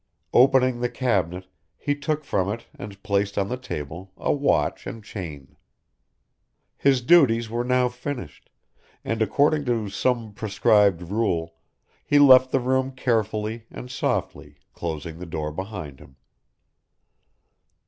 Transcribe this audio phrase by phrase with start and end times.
[0.33, 1.45] Opening the cabinet
[1.77, 5.55] he took from it and placed on the table a watch and chain.
[6.75, 8.49] His duties were now finished,
[9.05, 11.53] and, according to some prescribed rule,
[12.03, 16.15] he left the room carefully and softly, closing the door behind him.